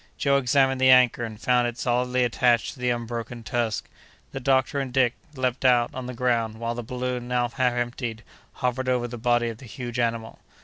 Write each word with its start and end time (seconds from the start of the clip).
Joe 0.17 0.37
examined 0.37 0.81
the 0.81 0.89
anchor 0.89 1.23
and 1.23 1.39
found 1.39 1.67
it 1.67 1.77
solidly 1.77 2.23
attached 2.23 2.73
to 2.73 2.79
the 2.79 2.89
unbroken 2.89 3.43
tusk. 3.43 3.87
The 4.31 4.39
doctor 4.39 4.79
and 4.79 4.91
Dick 4.91 5.13
leaped 5.35 5.63
out 5.63 5.93
on 5.93 6.07
the 6.07 6.15
ground, 6.15 6.59
while 6.59 6.73
the 6.73 6.81
balloon, 6.81 7.27
now 7.27 7.49
half 7.49 7.73
emptied, 7.73 8.23
hovered 8.53 8.89
over 8.89 9.07
the 9.07 9.19
body 9.19 9.49
of 9.49 9.59
the 9.59 9.65
huge 9.67 9.99
animal. 9.99 10.39